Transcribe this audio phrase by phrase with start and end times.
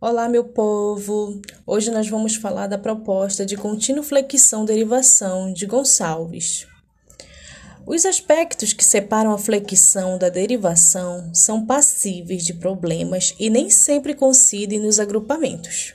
[0.00, 1.42] Olá, meu povo!
[1.66, 6.68] Hoje nós vamos falar da proposta de contínua flexão-derivação de Gonçalves.
[7.84, 14.14] Os aspectos que separam a flexão da derivação são passíveis de problemas e nem sempre
[14.14, 15.94] coincidem nos agrupamentos.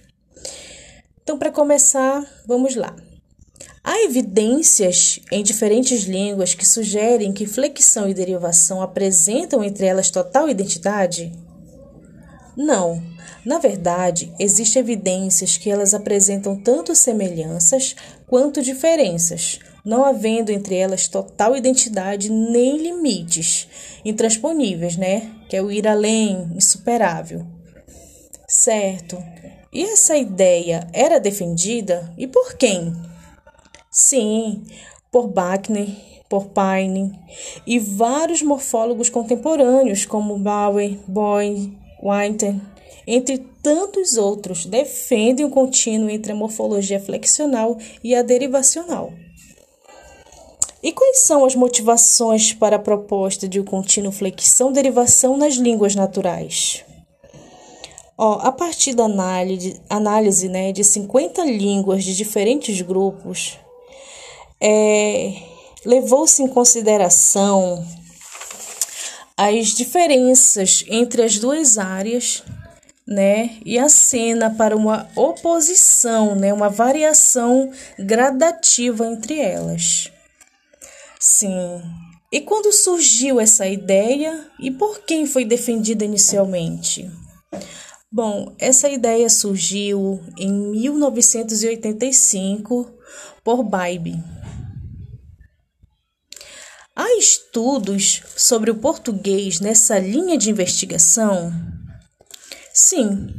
[1.23, 2.93] Então, para começar, vamos lá.
[3.81, 10.49] Há evidências em diferentes línguas que sugerem que flexão e derivação apresentam entre elas total
[10.49, 11.31] identidade?
[12.55, 13.01] Não.
[13.45, 17.95] Na verdade, existem evidências que elas apresentam tanto semelhanças
[18.27, 23.67] quanto diferenças, não havendo entre elas total identidade nem limites
[24.05, 25.29] intransponíveis, né?
[25.49, 27.45] Que é o ir além, insuperável.
[28.47, 29.21] Certo.
[29.71, 32.93] E essa ideia era defendida e por quem?
[33.89, 34.63] Sim,
[35.11, 35.89] por Bachner,
[36.29, 37.19] por Paine
[37.65, 42.55] e vários morfólogos contemporâneos como Bauer, Boyd, Winter,
[43.07, 49.13] entre tantos outros, defendem o contínuo entre a morfologia flexional e a derivacional.
[50.81, 56.83] E quais são as motivações para a proposta de o contínuo flexão-derivação nas línguas naturais?
[58.17, 63.57] Ó, a partir da análise, análise né, de 50 línguas de diferentes grupos,
[64.61, 65.33] é,
[65.85, 67.85] levou-se em consideração
[69.49, 72.43] as diferenças entre as duas áreas,
[73.07, 73.57] né?
[73.65, 76.51] E a cena para uma oposição, né?
[76.53, 80.11] Uma variação gradativa entre elas.
[81.19, 81.81] Sim.
[82.31, 87.09] E quando surgiu essa ideia e por quem foi defendida inicialmente?
[88.11, 92.91] Bom, essa ideia surgiu em 1985
[93.43, 94.21] por Bybee.
[96.95, 101.51] Há estudos sobre o português nessa linha de investigação?
[102.71, 103.33] Sim.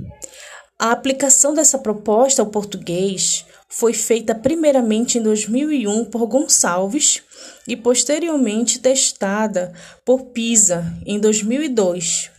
[0.76, 7.22] A aplicação dessa proposta ao português foi feita primeiramente em 2001 por Gonçalves
[7.68, 9.72] e posteriormente testada
[10.04, 12.32] por Pisa em 2002,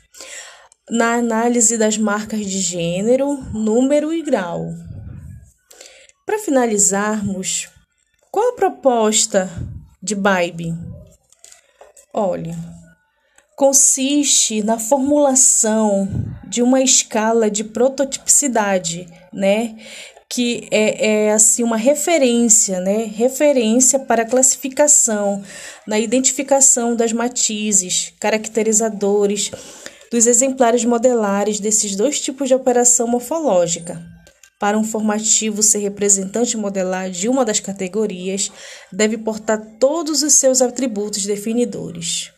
[0.90, 4.66] na análise das marcas de gênero, número e grau.
[6.26, 7.70] Para finalizarmos,
[8.30, 9.50] qual a proposta
[10.04, 10.95] de Bybee?
[12.18, 12.56] Olha,
[13.58, 16.08] consiste na formulação
[16.48, 19.76] de uma escala de prototipicidade, né?
[20.30, 23.04] Que é, é assim uma referência, né?
[23.04, 25.44] Referência para classificação,
[25.86, 29.52] na identificação das matizes, caracterizadores
[30.10, 34.02] dos exemplares modelares desses dois tipos de operação morfológica.
[34.60, 38.52] Para um formativo ser representante modelar de uma das categorias,
[38.92, 42.32] deve portar todos os seus atributos definidores.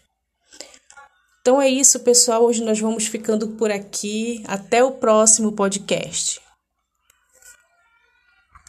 [1.42, 2.44] Então é isso, pessoal.
[2.44, 4.44] Hoje nós vamos ficando por aqui.
[4.48, 6.47] Até o próximo podcast.